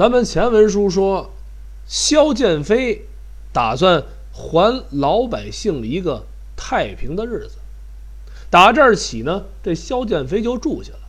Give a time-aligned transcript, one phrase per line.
[0.00, 1.30] 咱们前文书说，
[1.86, 3.04] 萧剑飞
[3.52, 6.24] 打算还老百姓一个
[6.56, 7.58] 太平的日子。
[8.48, 11.00] 打这儿起呢，这萧剑飞就住下了。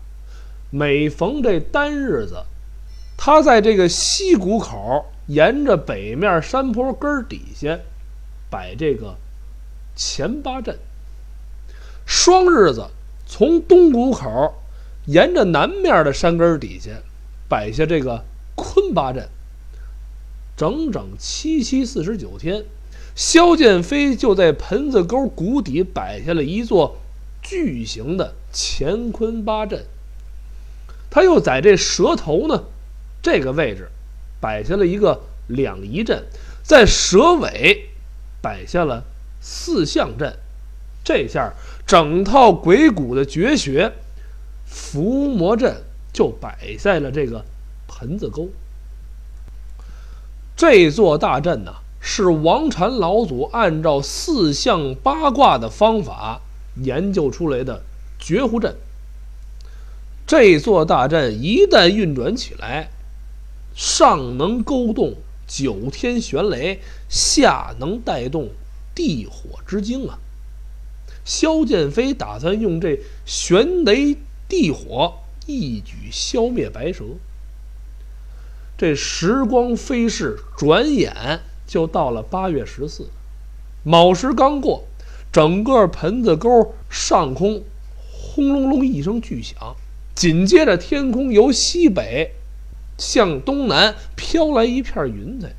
[0.72, 2.44] 每逢这单日子，
[3.16, 7.80] 他在这个西谷口，沿着北面山坡根底下
[8.50, 9.16] 摆这个
[9.96, 10.76] 前八阵；
[12.06, 12.90] 双日子，
[13.26, 14.54] 从东谷口
[15.06, 16.90] 沿着南面的山根底下
[17.48, 18.26] 摆下这个。
[18.62, 19.28] 坤八阵，
[20.56, 22.64] 整整七七四十九天，
[23.16, 27.00] 萧剑飞就在盆子沟谷底摆下了一座
[27.42, 29.86] 巨型的乾坤八阵。
[31.10, 32.64] 他又在这蛇头呢
[33.22, 33.90] 这个位置
[34.40, 36.24] 摆下了一个两仪阵，
[36.64, 37.90] 在蛇尾
[38.42, 39.04] 摆下了
[39.42, 40.38] 四象阵。
[41.04, 41.54] 这下
[41.88, 43.92] 整套鬼谷的绝学
[44.68, 45.78] 伏魔阵
[46.14, 47.44] 就摆在了这个。
[48.02, 48.50] 盆子沟，
[50.58, 56.42] 这座大阵呢，是王禅老祖按照四象八卦的方法
[56.82, 57.84] 研究出来的
[58.18, 58.76] 绝户阵。
[60.26, 62.90] 这座大阵一旦运转起来，
[63.76, 65.14] 上能勾动
[65.48, 68.50] 九天玄雷，下能带动
[68.96, 70.18] 地火之精啊！
[71.24, 74.18] 萧剑飞打算用这玄雷
[74.50, 77.04] 地火一举消灭白蛇。
[78.82, 83.12] 这时光飞逝，转眼就到了八月十四，
[83.84, 84.88] 卯时刚过，
[85.32, 87.64] 整个盆子沟上空
[88.12, 89.76] 轰隆隆一声巨响，
[90.16, 92.32] 紧接着天空由西北
[92.98, 95.54] 向东南飘来一片云彩。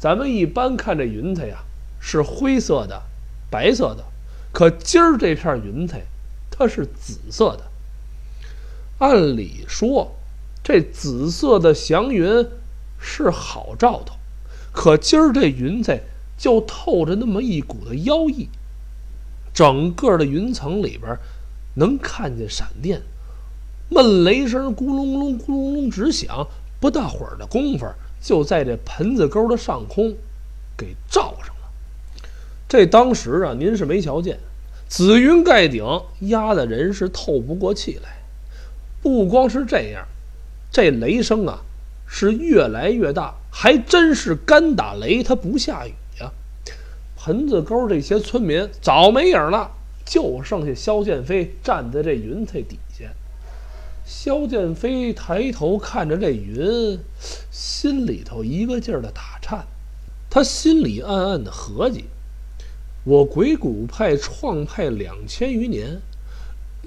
[0.00, 1.58] 咱们一般看这云彩呀，
[2.00, 3.00] 是灰色的、
[3.48, 4.04] 白色的，
[4.50, 6.02] 可今儿这片云彩
[6.50, 7.70] 它是紫色的。
[8.98, 10.16] 按理说。
[10.68, 12.46] 这紫色的祥云
[13.00, 14.16] 是好兆头，
[14.70, 16.02] 可今儿这云彩
[16.36, 18.50] 就透着那么一股的妖异。
[19.54, 21.16] 整个的云层里边
[21.76, 23.00] 能看见闪电，
[23.88, 26.46] 闷雷声咕隆隆、咕隆隆直响。
[26.78, 27.86] 不大会儿的功夫，
[28.20, 30.14] 就在这盆子沟的上空
[30.76, 32.28] 给照上了。
[32.68, 34.38] 这当时啊，您是没瞧见，
[34.86, 35.82] 紫云盖顶，
[36.28, 38.18] 压的人是透不过气来。
[39.00, 40.06] 不光是这样。
[40.70, 41.60] 这雷声啊，
[42.06, 46.30] 是越来越大，还真是干打雷，它不下雨呀。
[47.16, 49.70] 盆子沟这些村民早没影了，
[50.04, 53.06] 就剩下萧剑飞站在这云彩底下。
[54.04, 56.98] 萧剑飞抬头看着这云，
[57.50, 59.66] 心里头一个劲儿的打颤。
[60.30, 62.04] 他心里暗暗的合计：
[63.04, 66.00] 我鬼谷派创派两千余年。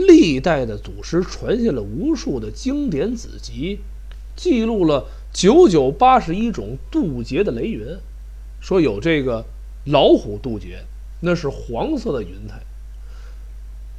[0.08, 3.80] 历代的祖师传下了无数的经典子集，
[4.36, 7.98] 记录了九九八十一种渡劫的雷云。
[8.60, 9.46] 说有这个
[9.86, 10.86] 老虎渡劫，
[11.22, 12.56] 那是黄色的云彩；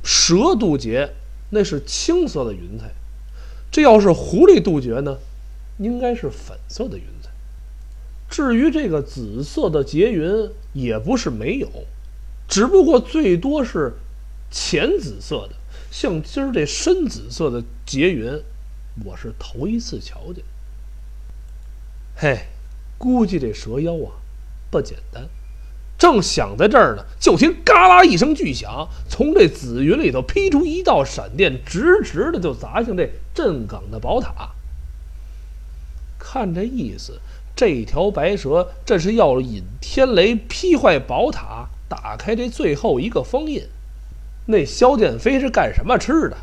[0.05, 1.11] 蛇渡劫，
[1.51, 2.87] 那是青色的云彩；
[3.71, 5.19] 这要是狐狸渡劫呢，
[5.79, 7.31] 应该是粉色的云彩。
[8.31, 11.69] 至于这个紫色的劫云，也不是没有，
[12.49, 13.95] 只不过最多是
[14.51, 15.57] 浅紫色的。
[15.91, 18.41] 像今儿这深紫色的劫云，
[19.05, 20.45] 我是头一次瞧见。
[22.17, 22.47] 嘿，
[22.99, 24.21] 估计这蛇妖啊
[24.71, 25.29] 不简单。
[25.99, 34.51] 正想在这儿呢，就听嘎啦一声巨响，从这紫云里头劈出一道闪电，直直的就砸向这镇岗的宝塔。
[36.19, 37.21] 看这意思，
[37.55, 43.69] 这条白蛇这是要引天雷劈坏宝塔，打开这最后一个封印。
[44.47, 46.37] 那萧剑飞是干什么吃的？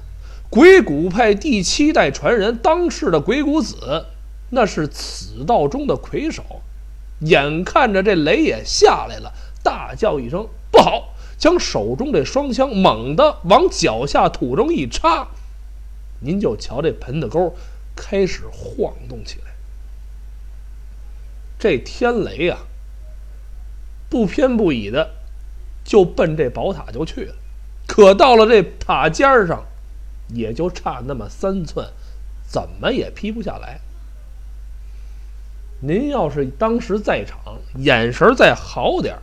[0.50, 4.06] 鬼谷派第七代传人，当世的鬼谷子，
[4.50, 6.44] 那是此道中的魁首。
[7.20, 15.28] 眼看着这雷也下来了，大叫一声：“不好！”将手中这双枪猛地往脚下土中一插，
[16.22, 17.56] 您就瞧这盆子沟
[17.96, 19.52] 开始晃动起来。
[21.58, 22.58] 这天雷呀，
[24.10, 25.12] 不偏不倚的
[25.86, 27.36] 就奔这宝塔就去了。
[27.90, 29.66] 可到了这塔尖上，
[30.28, 31.90] 也就差那么三寸，
[32.48, 33.82] 怎么也劈不下来。
[35.82, 39.22] 您要是当时在场，眼神再好点儿，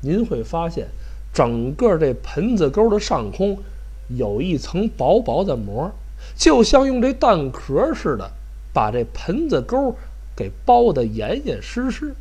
[0.00, 0.86] 您会发现，
[1.34, 3.58] 整个这盆子沟的上空
[4.06, 5.90] 有一层薄薄的膜，
[6.36, 8.30] 就像用这蛋壳似的，
[8.72, 9.96] 把这盆子沟
[10.36, 12.14] 给包得严严实实。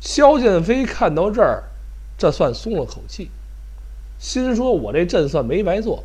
[0.00, 1.64] 肖剑飞看到这儿，
[2.16, 3.30] 这算松了口气。
[4.18, 6.04] 心说：“我这阵算没白做。”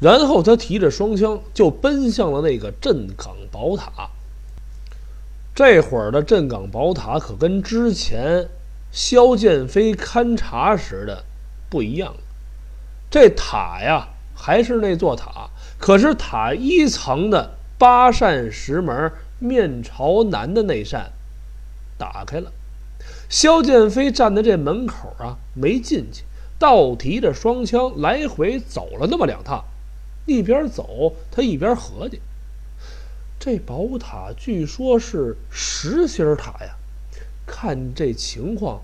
[0.00, 4.10] 然后他提着双枪就奔向了那个镇岗宝塔。
[5.54, 8.48] 这会儿的镇岗宝塔可跟之前
[8.92, 11.24] 萧剑飞勘察时的
[11.68, 12.14] 不一样。
[13.10, 19.10] 这塔呀，还是那座塔，可是塔一层的八扇石门
[19.40, 21.10] 面朝南的那扇
[21.98, 22.52] 打开了。
[23.28, 26.22] 萧剑飞站在这门口啊，没进去，
[26.58, 29.64] 倒提着双枪来回走了那么两趟，
[30.26, 32.20] 一边走他一边合计：
[33.38, 36.76] 这宝塔据说是实心塔呀，
[37.46, 38.82] 看这情况，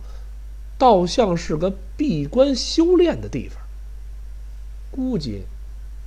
[0.78, 3.60] 倒像是个闭关修炼的地方。
[4.90, 5.44] 估计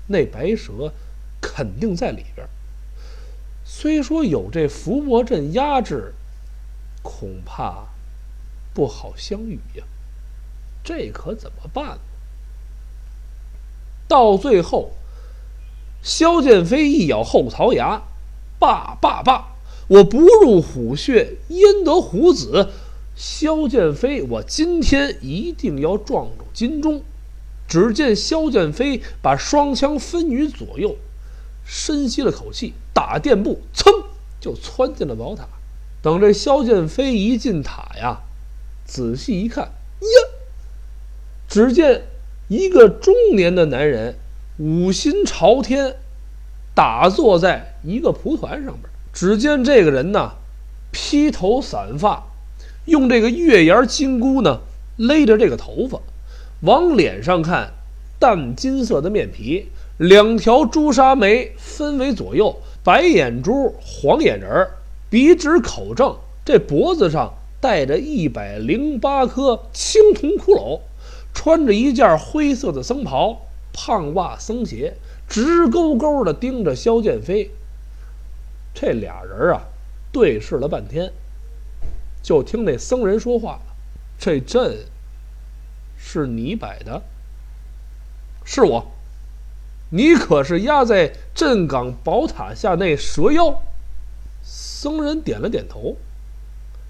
[0.08, 0.94] 那白蛇
[1.42, 2.48] 肯定在里边。
[3.66, 6.14] 虽说有这伏魔阵压制，
[7.04, 7.88] 恐怕……
[8.74, 9.84] 不好相遇呀，
[10.88, 12.00] 这可怎么办？
[14.08, 14.94] 到最后，
[16.02, 18.04] 萧剑飞一咬后槽牙
[18.58, 19.58] ：“罢罢罢！
[19.90, 22.70] 我不入虎穴，焉得虎子？
[23.18, 27.04] 萧剑飞，我今天一定要撞住金钟！”
[27.68, 30.96] 只见萧剑飞把双枪分于左右，
[31.66, 34.06] 深吸了口气，打垫步，噌
[34.40, 35.50] 就窜进了宝塔。
[36.02, 38.22] 等这萧剑飞一进塔呀。
[38.86, 39.74] 仔细一看，
[41.48, 42.02] 只见
[42.50, 44.16] 一个中年的男人
[44.58, 45.96] 五心朝天，
[46.76, 48.84] 打坐在一个蒲团上边。
[49.14, 50.32] 只见这个人呢，
[50.92, 52.24] 披头散发，
[52.86, 54.60] 用这个月牙金箍呢
[54.98, 56.00] 勒着这个头发，
[56.62, 57.72] 往脸上看，
[58.20, 59.68] 淡金色的面皮，
[59.98, 64.72] 两条朱砂眉分为左右，白眼珠，黄眼仁儿，
[65.10, 67.34] 鼻直口正，这脖子上。
[67.60, 70.80] 带着一百零八颗青铜骷髅，
[71.38, 74.96] 穿着一件灰色的僧袍、胖袜僧鞋，
[75.30, 77.52] 直勾勾地盯着萧剑飞。
[78.74, 79.62] 这俩人啊，
[80.12, 81.14] 对视了半天，
[82.24, 83.60] 就听那僧人说话
[84.18, 84.80] ：“这阵
[85.96, 87.04] 是你摆的？
[88.44, 88.88] 是我。
[89.92, 93.62] 你可是压在镇岗宝塔下那蛇妖？”
[94.42, 95.98] 僧人点了点头。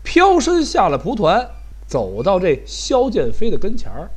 [0.04, 1.50] 飘身下了蒲团，
[1.86, 4.10] 走到这萧剑飞的跟前儿。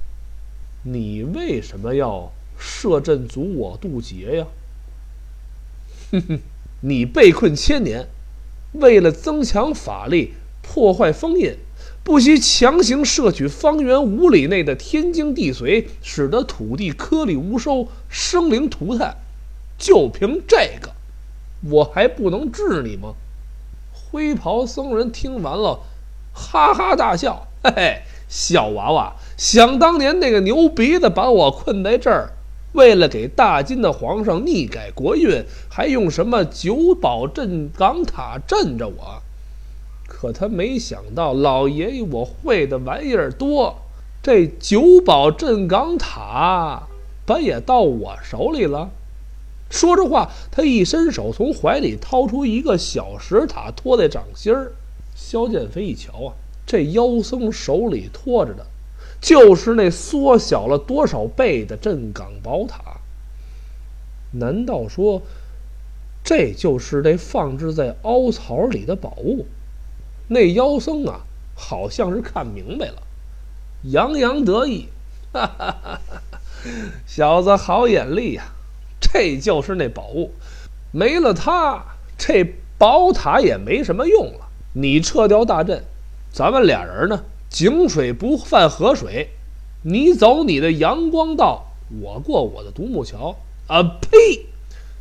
[0.83, 4.47] 你为什么要摄阵阻我渡劫呀？
[6.11, 6.41] 哼哼，
[6.81, 8.09] 你被困千年，
[8.73, 11.57] 为了增强法力，破坏封印，
[12.03, 19.19] 不惜强行摄取方圆五里内的天经地髓，使得土地颗粒无收，生灵涂炭。
[19.79, 20.93] 就凭这个，
[21.71, 23.15] 我还不能治你吗？
[23.93, 25.81] 灰袍僧人听完了，
[26.33, 32.31] 哈哈大笑：“嘿嘿，小娃娃，想当年那个牛鼻子把我困在这儿，
[32.75, 39.23] 为了给大金的皇上逆改国运，还用什么九宝镇岗塔镇着我。
[40.07, 43.75] 可他没想到，老爷爷我会的玩意儿多，
[44.23, 46.83] 这九宝镇岗塔，
[47.25, 48.91] 本也到我手里了。”
[49.71, 54.73] 说着话，他一伸手，从怀里掏出一个小石塔，托在掌心儿。
[55.15, 56.37] 萧剑飞一瞧啊，
[56.67, 58.67] 这妖僧手里托着的，
[59.21, 62.81] 就是那缩小了多少倍的镇岗宝塔。
[64.33, 65.23] 难道说，
[66.23, 69.47] 这就是那放置在凹槽里的宝物？
[70.29, 71.21] 那妖僧啊，
[71.57, 73.03] 好像是看明白了，
[73.83, 74.87] 洋洋得意
[75.35, 76.21] ：“哈哈哈哈
[77.07, 78.45] 小子好眼力呀！”
[79.01, 80.33] 这就是那宝物，
[80.93, 81.85] 没了它，
[82.17, 82.45] 这
[82.79, 84.49] 宝塔也没什么用了。
[84.75, 85.83] 你撤掉大阵，
[86.31, 89.31] 咱们俩人呢，井水不犯河水。
[89.83, 91.67] 你走你的阳光道，
[92.01, 93.37] 我过我的独木桥。
[93.67, 94.47] 啊呸！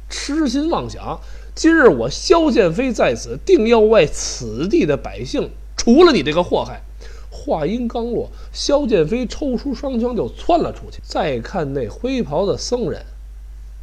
[0.09, 1.19] 痴心妄想！
[1.55, 6.81] 今日我萧剑飞在此，定要为此地的百姓除了你这个祸害。
[7.29, 10.99] 话音刚落，萧剑飞抽出双枪就窜了出去。
[11.03, 13.05] 再看那灰袍的僧人。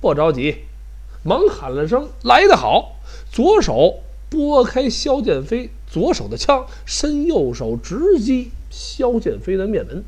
[0.01, 0.57] 不着急，
[1.23, 2.97] 忙喊了声：“来得好！”
[3.31, 10.05] 左手拨开萧剑飞左手的枪，伸右手直击萧剑飞的面门。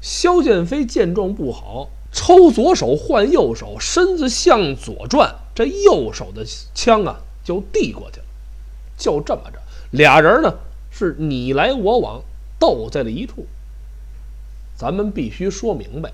[0.00, 6.44] 萧剑飞见状不好，抽左手换右手，身子向左转，这右手的
[6.74, 8.26] 枪啊就递过去了。
[8.96, 9.58] 就这么着，
[9.90, 10.54] 俩人呢
[10.90, 12.22] 是你来我往，
[12.58, 13.46] 斗在了一处。
[14.76, 16.12] 咱们必须说明白，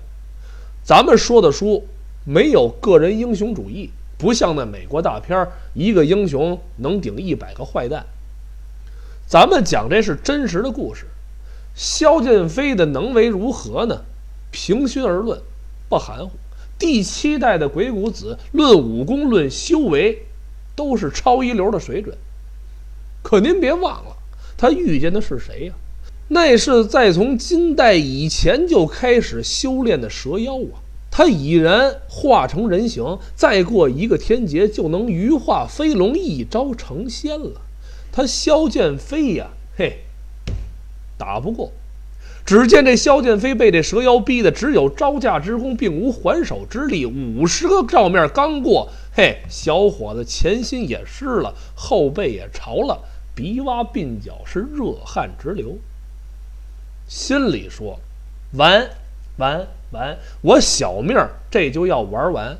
[0.83, 1.85] 咱们说的书。
[2.25, 8.05] 没有个人英雄主义，不像那美国大片一个英雄能顶一百个坏蛋。
[9.29, 11.05] 咱们讲这是真实的故事。
[11.75, 14.01] 萧剑飞的能为如何呢？
[14.49, 15.39] 平心而论，
[15.87, 16.31] 不含糊。
[16.79, 20.25] 第七代的鬼谷子，论武功，论修为，
[20.75, 22.17] 都是超一流的水准。
[23.21, 24.17] 可您别忘了，
[24.57, 25.73] 他遇见的是谁呀？
[26.29, 30.81] 那是在从金代以前就开始修炼的蛇妖啊！
[31.11, 37.61] 他已然化成人形，再过一个天劫就能羽化飞龙，一招成仙了。
[38.11, 39.47] 他萧剑飞呀，
[39.77, 39.99] 嘿，
[41.17, 41.71] 打不过。
[42.45, 47.05] 只见这萧剑飞被这蛇妖逼得只有招架之功，并无还手之力。
[47.05, 53.03] 五十个照面刚过，嘿，小伙子前心也湿了，后背也潮了，
[53.35, 55.77] 鼻洼鬓角是热汗直流。
[57.07, 57.99] 心里说
[58.57, 58.89] ：“完，
[59.37, 60.17] 完，完！
[60.41, 61.15] 我小命
[61.51, 62.57] 这就要玩完。”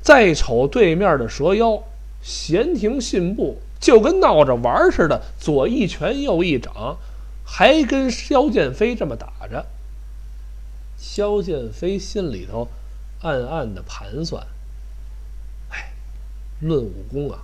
[0.00, 1.82] 再瞅对面的蛇妖，
[2.22, 6.96] 闲庭信步，就跟闹着玩似的，左一拳，右一掌，
[7.44, 9.66] 还跟萧剑飞这么打着。
[10.96, 12.68] 萧剑飞心里头
[13.20, 14.46] 暗暗的盘算
[15.68, 15.92] ：“哎，
[16.60, 17.40] 论武功啊，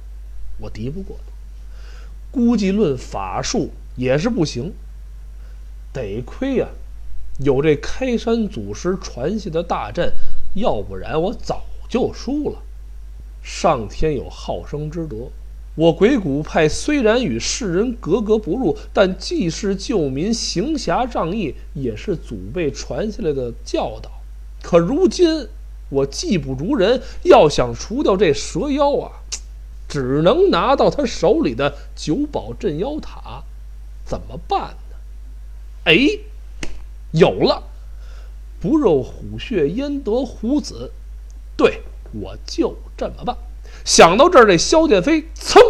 [0.61, 1.33] 我敌不过他；
[2.33, 4.73] 估计论法术也是不行。”
[5.93, 6.69] 得亏呀，
[7.41, 10.15] 有这开山祖师传下的大阵，
[10.55, 12.63] 要不然我早就输了。
[13.43, 15.31] 上天有好生之德，
[15.77, 24.11] 我鬼谷派虽然与世人格格不入，但济世救民、行侠仗义，也是祖辈传下来的教导。
[24.63, 25.49] 可如今
[25.89, 29.23] 我技不如人，要想除掉这蛇妖啊，
[29.89, 33.45] 只能拿到他手里的九宝镇妖塔，
[34.05, 34.61] 怎么办
[34.91, 34.97] 呢？
[35.85, 36.19] 哎，
[37.13, 37.63] 有了！
[38.61, 40.93] 不入虎穴，焉得虎子？
[41.57, 41.81] 对，
[42.13, 43.37] 我就这么办。
[43.85, 45.61] 想到这儿，这萧剑飞噌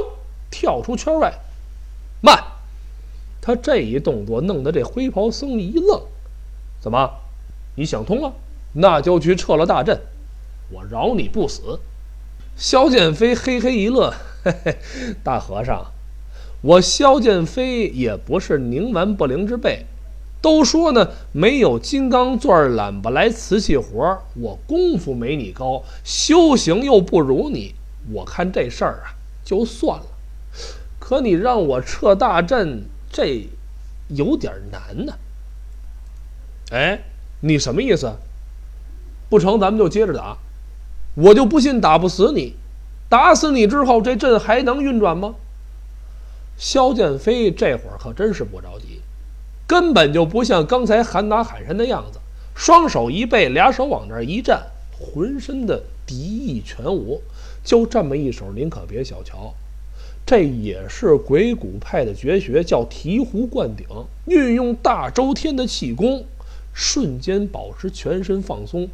[0.50, 1.32] 跳出圈外。
[2.20, 2.38] 慢！
[3.40, 6.02] 他这一动作弄得这灰袍僧一愣。
[6.80, 7.10] 怎么？
[7.76, 8.32] 你想通了？
[8.74, 10.00] 那就去撤了大阵，
[10.70, 11.80] 我饶你不死。
[12.56, 14.12] 萧剑飞嘿嘿一乐，
[14.44, 14.76] 嘿嘿，
[15.24, 15.86] 大和尚，
[16.60, 19.86] 我萧剑飞也不是宁顽不灵之辈。
[20.42, 27.74] 都说呢，没有金刚钻揽不来瓷器活我功夫没你高，修行又不如你，
[28.12, 29.14] 我看这事儿啊
[29.44, 30.06] 就算了。
[30.98, 33.48] 可你让我撤大阵，这
[34.08, 35.14] 有点难呢。
[36.72, 37.00] 哎，
[37.40, 38.12] 你什么意思？
[39.28, 40.36] 不成，咱们就接着打。
[41.14, 42.54] 我就不信打不死你，
[43.08, 45.34] 打死你之后，这阵还能运转吗？
[46.56, 49.00] 萧剑飞这会儿可真是不着急。
[49.66, 52.18] 根本就不像刚才喊打喊杀的样子，
[52.54, 54.66] 双手一背，俩手往那儿一站，
[54.98, 57.22] 浑身的敌意全无。
[57.62, 59.54] 就这么一手，您可别小瞧，
[60.26, 63.86] 这也是鬼谷派的绝学，叫醍醐灌顶。
[64.26, 66.24] 运用大周天的气功，
[66.72, 68.88] 瞬间保持全身放松，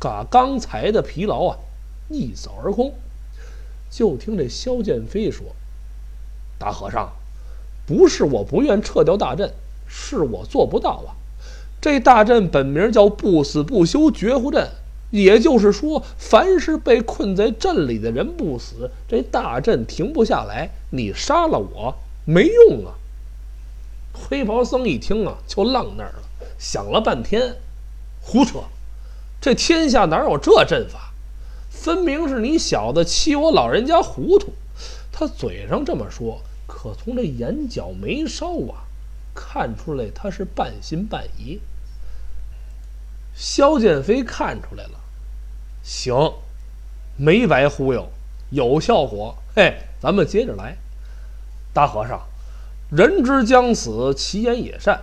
[0.00, 1.58] 把刚才的疲劳啊
[2.08, 2.92] 一扫而空。
[3.90, 5.46] 就听这萧剑飞说
[6.58, 7.12] ：“大和尚，
[7.86, 9.52] 不是我不愿撤掉大阵。”
[9.86, 11.14] 是我做不到啊！
[11.80, 14.70] 这大阵本名叫不死不休绝户阵，
[15.14, 20.70] 也就是说，凡是被困在阵里的人不死，这大阵停不下来。
[20.90, 21.94] 你杀了我
[22.24, 22.98] 没用啊！
[24.12, 26.24] 灰袍僧一听啊，就愣那儿了，
[26.58, 27.54] 想了半天，
[28.20, 28.64] 胡扯！
[29.40, 31.12] 这天下哪有这阵法？
[31.70, 34.52] 分明是你小子欺我老人家糊涂！
[35.12, 38.82] 他嘴上这么说，可从这眼角眉梢啊。
[39.32, 41.60] 看出来他是半信半疑。
[43.36, 45.00] 萧剑飞看出来了，
[45.84, 46.32] 行，
[47.16, 48.08] 没白忽悠，
[48.48, 49.36] 有效果。
[49.54, 50.78] 嘿，咱们接着来。
[51.74, 52.22] 大和尚，
[52.90, 55.02] 人之将死，其言也善。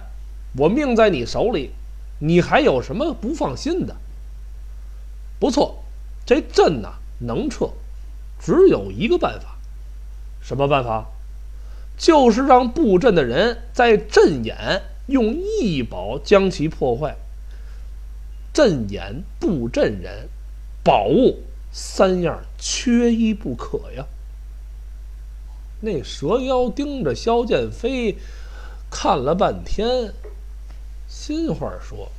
[0.58, 1.72] 我命在你手里，
[2.20, 3.96] 你还有什么不放心的？
[5.40, 5.84] 不错，
[6.26, 7.70] 这阵呐能撤，
[8.40, 9.58] 只有一个办法。
[10.42, 11.06] 什么办法？
[11.96, 17.16] 就是让布阵的人在阵眼用异宝将其破坏。
[18.52, 20.28] 阵眼、布阵人、
[20.84, 24.06] 宝物三样缺一不可呀。
[25.82, 28.18] 那蛇妖盯着萧剑飞
[28.90, 30.14] 看了半天，
[31.08, 32.12] 心话说：“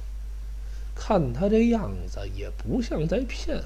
[0.94, 3.64] 看他这样子，也不像在骗我。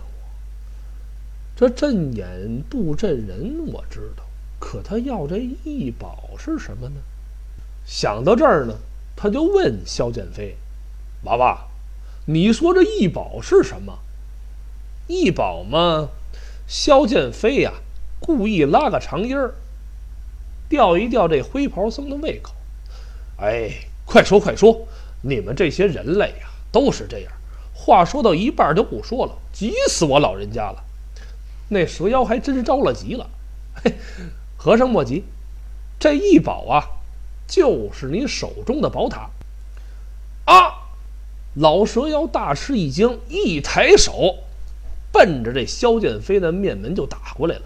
[1.55, 4.25] 这阵眼、布阵人我知道。”
[4.59, 6.97] 可他要这异宝是什么呢？
[7.85, 8.75] 想到这儿呢，
[9.15, 10.57] 他就问萧剑飞
[11.25, 11.69] ：“娃娃，
[12.25, 13.99] 你说这异宝是什么？”
[15.08, 16.08] 异宝嘛，
[16.66, 17.75] 萧剑飞呀，
[18.18, 19.54] 故意拉个长音儿，
[20.68, 22.52] 吊一吊这灰袍僧的胃口。
[23.38, 23.70] 哎，
[24.04, 24.88] 快说快说，
[25.22, 27.32] 你们这些人类呀，都是这样，
[27.72, 30.82] 话说到一半就不说了，急死我老人家了。
[31.68, 33.28] 那蛇妖还真着了急了，
[33.75, 33.94] 嘿。
[34.56, 35.22] 和尚莫急，
[36.00, 36.82] 这一宝啊，
[37.46, 39.30] 就是你手中的宝塔。”
[40.46, 40.82] 啊！
[41.54, 44.38] 老蛇妖大吃一惊，一抬手，
[45.16, 47.62] 奔着这萧剑飞的面门就打过来了。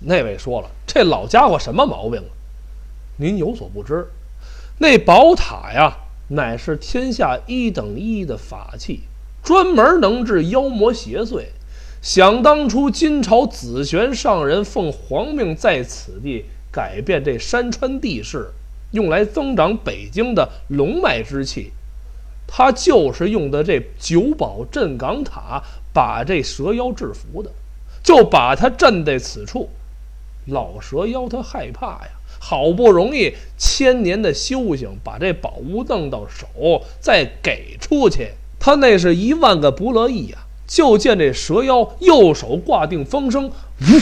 [0.00, 2.30] 那位说了：“这老家伙什么毛病啊？
[3.16, 4.06] 您有所不知，
[4.78, 5.96] 那宝塔呀，
[6.28, 9.04] 乃是天下一等一的法器，
[9.42, 11.44] 专门能治妖魔邪祟。
[12.02, 18.50] 想当初，金朝紫玄上人奉皇命在此地改变这山川地势，
[18.90, 21.72] 用来增长北京的龙脉之气。
[22.46, 25.62] 他就是用的这九宝镇岗塔
[25.94, 27.50] 把这蛇妖制服的，
[28.02, 29.70] 就把他镇在此处。
[30.46, 40.38] 老蛇妖他害怕呀，好不容易千年的修行，把这宝物弄到手，再给出去，他那是一万个不乐意呀。
[40.66, 44.00] 就见这蛇妖右手挂定风声，呜，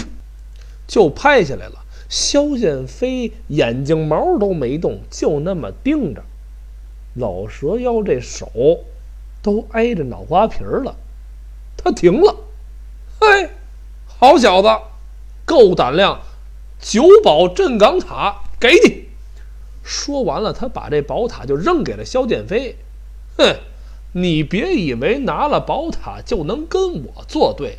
[0.87, 1.85] 就拍下来了。
[2.09, 6.23] 萧剑飞眼睛毛都没动，就那么盯着
[7.15, 8.49] 老蛇妖，这手
[9.43, 10.97] 都挨着脑瓜皮儿了。
[11.83, 12.37] 他停了，
[13.21, 13.51] 嘿，
[14.07, 14.69] 好小子，
[15.45, 16.21] 够胆量！
[16.81, 19.09] 九宝镇岗塔给你。
[19.83, 22.77] 说完了，他把这宝塔就扔给了萧剑飞，
[23.37, 23.57] 哼。
[24.15, 27.79] 你别以为拿了宝塔就能跟我作对，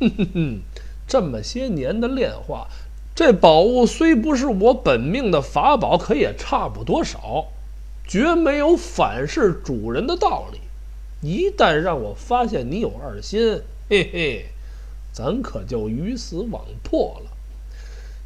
[0.00, 0.60] 哼哼哼！
[1.06, 2.68] 这么些年的炼化，
[3.14, 7.48] 这宝物虽不是我本命的法宝，可也差不多少，
[8.08, 10.60] 绝没有反噬主人的道理。
[11.26, 14.44] 一旦让我发现你有二心，嘿嘿，
[15.12, 17.32] 咱可就鱼死网破了。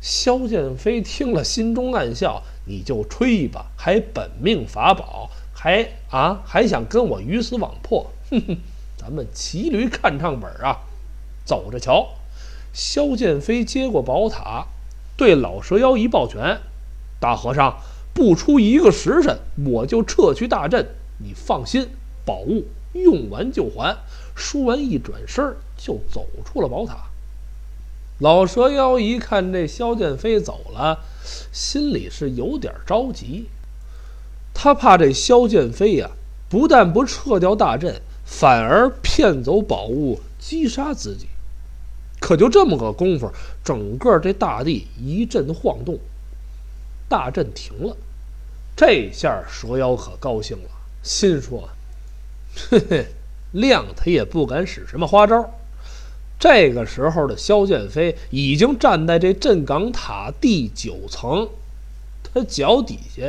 [0.03, 8.11] 萧剑飞听了，心中暗笑：“你就吹吧，还本命法宝。”还啊，还想跟我鱼死网破？
[8.31, 8.59] 哼哼，
[8.99, 10.81] 咱们骑驴看唱本啊，
[11.47, 12.09] 走着瞧。
[12.75, 14.67] 萧剑飞接过宝塔，
[15.17, 16.61] 对老蛇妖一抱拳
[17.19, 17.79] ：“大和尚，
[18.13, 19.39] 不出一个时辰，
[19.73, 20.87] 我就撤去大阵。
[21.17, 21.89] 你放心，
[22.27, 23.97] 宝物用完就还。”
[24.35, 27.11] 说完，一转身就走出了宝塔。
[28.19, 31.01] 老蛇妖一看这萧剑飞走了，
[31.53, 33.47] 心里是有点着急。
[34.55, 36.11] 他怕这萧剑飞呀，
[36.49, 41.29] 不但不撤掉大阵，反而骗走宝物，击杀自己。
[42.21, 43.31] 可就这么个功夫，
[43.65, 45.99] 整个这大地一阵晃动，
[47.09, 47.97] 大阵停了。
[48.77, 50.71] 这下蛇妖可高兴了，
[51.03, 51.71] 心说
[52.55, 53.07] ：“嘿嘿，
[53.53, 55.51] 亮他也不敢使什么花招。”
[56.39, 61.49] 这个时候的萧剑飞已经站在这镇岗塔第九层，
[62.23, 63.23] 他脚底下。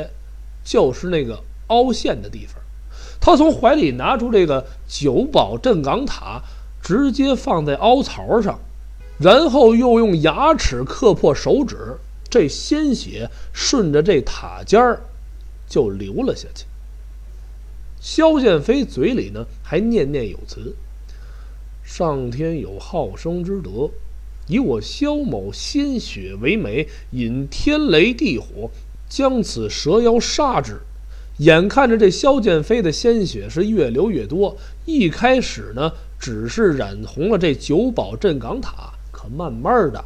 [0.63, 2.61] 就是那个凹陷的地方，
[3.19, 6.39] 他从怀里拿出这个九宝镇岗塔，
[6.83, 8.59] 直接放在凹槽上，
[9.17, 11.97] 然后又用牙齿刻破手指，
[12.29, 15.01] 这鲜血顺着这塔尖儿
[15.67, 16.65] 就流了下去。
[18.01, 20.75] 萧剑飞嘴里呢还念念有词
[21.85, 23.91] ：“上天有好生之德，
[24.47, 28.69] 以我萧某鲜血为媒，引天雷地火。”
[29.07, 30.79] 将此蛇妖杀之。
[31.39, 40.05] 眼看着这萧剑飞的鲜血是越流越多，一开始呢，只是染红了这九宝镇岗塔，可慢慢的，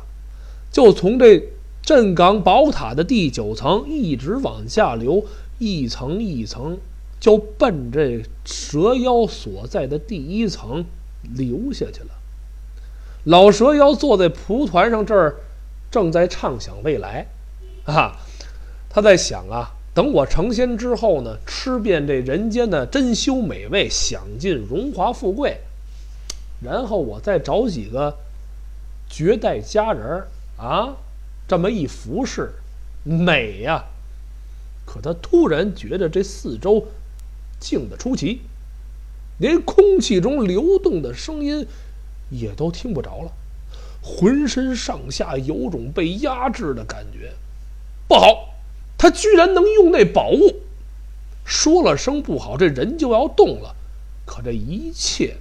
[0.71, 1.49] 就从这
[1.83, 5.23] 镇岗宝塔的第九层一直往下流，
[5.59, 6.79] 一层一层，
[7.25, 10.85] 就奔这蛇妖所在的第一层
[11.35, 12.09] 流下去了。
[13.23, 15.37] 老蛇妖坐在蒲团上，这儿
[15.89, 17.25] 正在畅想未来，
[17.85, 18.19] 啊。
[18.91, 25.61] 他在想啊，等我成仙之后呢，吃遍这人间的珍馐美味，享尽荣华富贵，
[26.61, 28.15] 然后我再找几个
[29.09, 30.25] 绝代佳人
[30.59, 30.95] 啊，
[31.47, 32.51] 这么一服侍，
[33.03, 33.83] 美呀！
[34.85, 36.85] 可他突然觉得这四周
[37.65, 38.41] 静得出奇，
[39.39, 41.65] 连空气中流动的声音
[42.29, 43.31] 也都听不着了，
[44.03, 47.33] 浑身上下有种被压制的感觉，
[48.07, 48.53] 不好！
[48.97, 50.61] 他居然能用那宝物，
[51.43, 53.75] 说了声不好，这人就要动了。
[54.25, 55.37] 可这一切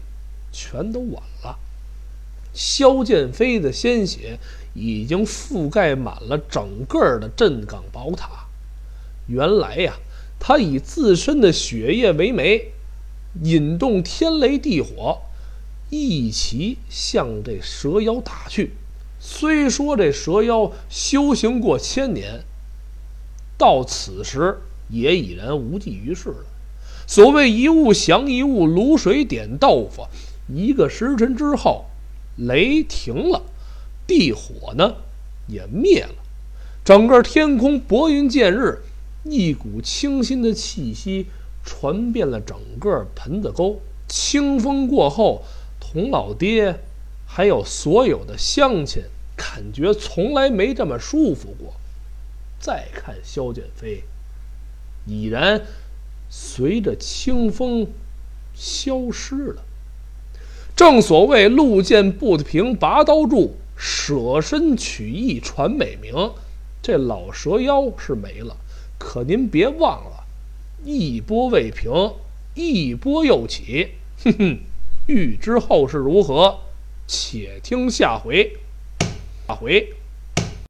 [0.51, 1.59] 全都晚了。
[2.55, 4.39] 萧剑飞的鲜血
[4.75, 8.47] 已经覆盖满了整个的镇岗宝塔。
[9.27, 9.95] 原来呀，
[10.39, 12.73] 他以自身的血液为媒，
[13.43, 15.23] 引动天雷地火，
[15.91, 18.73] 一齐向这蛇妖打去。
[19.19, 22.45] 虽说这蛇妖修行过千年。
[23.57, 24.59] 到此时
[24.91, 26.45] 也已然无济于事了。
[27.07, 30.07] 所谓一物降一物，卤水点豆腐。
[30.49, 31.87] 一个时辰之后，
[32.37, 33.43] 雷停了，
[34.07, 34.97] 地火呢
[35.47, 36.15] 也灭了。
[36.85, 38.81] 整个天空薄云见日，
[39.25, 41.27] 一股清新的气息
[41.65, 43.81] 传遍了整个盆子沟。
[44.07, 45.43] 清风过后，
[45.81, 46.79] 童老爹
[47.27, 49.03] 还有所有的乡亲，
[49.35, 51.75] 感觉从来没这么舒服过。
[52.61, 54.05] 再看萧剑飞，
[55.07, 55.63] 已然
[56.31, 57.87] 随着清风
[58.55, 59.63] 消失了。
[60.77, 66.33] 正所谓“路见不平拔刀助，舍身取义传美名”。
[66.83, 68.57] 这老蛇妖是没了，
[68.99, 70.25] 可您别忘了，
[70.85, 72.15] 一波未平，
[72.55, 73.91] 一波又起。
[74.25, 74.59] 哼哼，
[75.07, 76.61] 欲知后事如何，
[77.07, 78.57] 且听下回。
[79.47, 79.93] 下回。